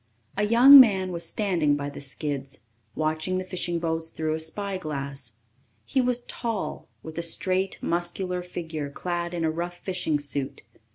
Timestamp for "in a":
9.31-9.51